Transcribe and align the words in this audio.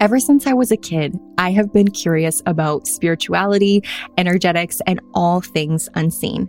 Ever 0.00 0.18
since 0.18 0.46
I 0.46 0.54
was 0.54 0.72
a 0.72 0.78
kid, 0.78 1.20
I 1.36 1.50
have 1.50 1.74
been 1.74 1.90
curious 1.90 2.40
about 2.46 2.86
spirituality, 2.86 3.84
energetics, 4.16 4.80
and 4.86 4.98
all 5.12 5.42
things 5.42 5.90
unseen. 5.94 6.48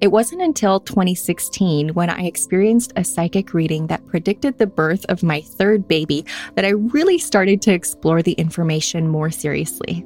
It 0.00 0.08
wasn't 0.08 0.42
until 0.42 0.80
2016 0.80 1.90
when 1.94 2.10
I 2.10 2.22
experienced 2.22 2.92
a 2.96 3.04
psychic 3.04 3.54
reading 3.54 3.86
that 3.86 4.04
predicted 4.08 4.58
the 4.58 4.66
birth 4.66 5.06
of 5.08 5.22
my 5.22 5.40
third 5.40 5.86
baby 5.86 6.24
that 6.56 6.64
I 6.64 6.70
really 6.70 7.18
started 7.18 7.62
to 7.62 7.72
explore 7.72 8.20
the 8.20 8.32
information 8.32 9.06
more 9.06 9.30
seriously. 9.30 10.04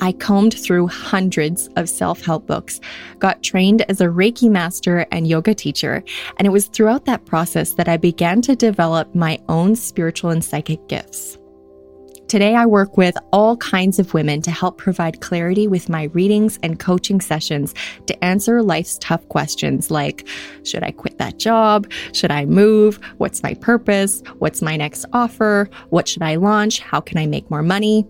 I 0.00 0.10
combed 0.10 0.54
through 0.54 0.88
hundreds 0.88 1.68
of 1.76 1.88
self 1.88 2.24
help 2.24 2.48
books, 2.48 2.80
got 3.20 3.44
trained 3.44 3.82
as 3.88 4.00
a 4.00 4.06
Reiki 4.06 4.50
master 4.50 5.06
and 5.12 5.28
yoga 5.28 5.54
teacher, 5.54 6.02
and 6.38 6.46
it 6.46 6.50
was 6.50 6.66
throughout 6.66 7.04
that 7.04 7.26
process 7.26 7.74
that 7.74 7.88
I 7.88 7.96
began 7.96 8.42
to 8.42 8.56
develop 8.56 9.14
my 9.14 9.40
own 9.48 9.76
spiritual 9.76 10.30
and 10.30 10.44
psychic 10.44 10.84
gifts. 10.88 11.38
Today, 12.34 12.56
I 12.56 12.66
work 12.66 12.96
with 12.96 13.16
all 13.32 13.56
kinds 13.58 14.00
of 14.00 14.12
women 14.12 14.42
to 14.42 14.50
help 14.50 14.76
provide 14.76 15.20
clarity 15.20 15.68
with 15.68 15.88
my 15.88 16.10
readings 16.14 16.58
and 16.64 16.80
coaching 16.80 17.20
sessions 17.20 17.72
to 18.08 18.24
answer 18.24 18.60
life's 18.60 18.98
tough 18.98 19.28
questions 19.28 19.88
like 19.88 20.26
Should 20.64 20.82
I 20.82 20.90
quit 20.90 21.18
that 21.18 21.38
job? 21.38 21.88
Should 22.12 22.32
I 22.32 22.44
move? 22.44 22.98
What's 23.18 23.44
my 23.44 23.54
purpose? 23.54 24.20
What's 24.40 24.62
my 24.62 24.76
next 24.76 25.06
offer? 25.12 25.70
What 25.90 26.08
should 26.08 26.22
I 26.22 26.34
launch? 26.34 26.80
How 26.80 27.00
can 27.00 27.18
I 27.18 27.26
make 27.26 27.48
more 27.52 27.62
money? 27.62 28.04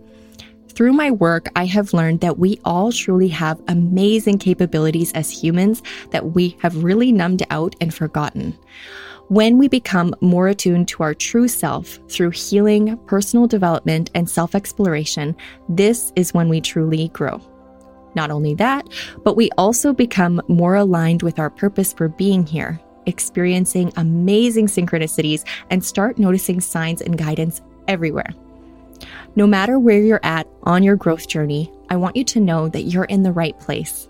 Through 0.70 0.94
my 0.94 1.10
work, 1.10 1.50
I 1.54 1.66
have 1.66 1.92
learned 1.92 2.22
that 2.22 2.38
we 2.38 2.58
all 2.64 2.92
truly 2.92 3.28
have 3.28 3.60
amazing 3.68 4.38
capabilities 4.38 5.12
as 5.12 5.30
humans 5.30 5.82
that 6.12 6.32
we 6.32 6.56
have 6.62 6.82
really 6.82 7.12
numbed 7.12 7.42
out 7.50 7.76
and 7.78 7.92
forgotten. 7.92 8.58
When 9.28 9.56
we 9.56 9.68
become 9.68 10.14
more 10.20 10.48
attuned 10.48 10.88
to 10.88 11.02
our 11.02 11.14
true 11.14 11.48
self 11.48 11.98
through 12.10 12.30
healing, 12.30 12.98
personal 13.06 13.46
development, 13.46 14.10
and 14.14 14.28
self 14.28 14.54
exploration, 14.54 15.34
this 15.68 16.12
is 16.14 16.34
when 16.34 16.50
we 16.50 16.60
truly 16.60 17.08
grow. 17.08 17.40
Not 18.14 18.30
only 18.30 18.54
that, 18.56 18.86
but 19.24 19.34
we 19.34 19.50
also 19.56 19.94
become 19.94 20.42
more 20.48 20.74
aligned 20.74 21.22
with 21.22 21.38
our 21.38 21.48
purpose 21.48 21.92
for 21.92 22.08
being 22.08 22.44
here, 22.44 22.78
experiencing 23.06 23.92
amazing 23.96 24.66
synchronicities, 24.66 25.44
and 25.70 25.82
start 25.82 26.18
noticing 26.18 26.60
signs 26.60 27.00
and 27.00 27.16
guidance 27.16 27.62
everywhere. 27.88 28.30
No 29.36 29.46
matter 29.46 29.78
where 29.78 30.00
you're 30.00 30.20
at 30.22 30.46
on 30.64 30.82
your 30.82 30.96
growth 30.96 31.28
journey, 31.28 31.72
I 31.88 31.96
want 31.96 32.14
you 32.14 32.24
to 32.24 32.40
know 32.40 32.68
that 32.68 32.82
you're 32.82 33.04
in 33.04 33.22
the 33.22 33.32
right 33.32 33.58
place. 33.58 34.06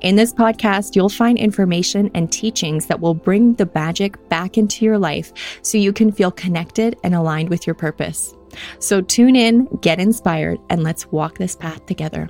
In 0.00 0.16
this 0.16 0.32
podcast, 0.32 0.96
you'll 0.96 1.08
find 1.08 1.38
information 1.38 2.10
and 2.14 2.30
teachings 2.30 2.86
that 2.86 3.00
will 3.00 3.14
bring 3.14 3.54
the 3.54 3.70
magic 3.74 4.28
back 4.28 4.58
into 4.58 4.84
your 4.84 4.98
life 4.98 5.32
so 5.62 5.78
you 5.78 5.92
can 5.92 6.12
feel 6.12 6.30
connected 6.30 6.96
and 7.04 7.14
aligned 7.14 7.48
with 7.48 7.66
your 7.66 7.74
purpose. 7.74 8.34
So 8.78 9.00
tune 9.00 9.36
in, 9.36 9.66
get 9.80 10.00
inspired, 10.00 10.58
and 10.70 10.82
let's 10.82 11.06
walk 11.06 11.38
this 11.38 11.54
path 11.54 11.86
together. 11.86 12.28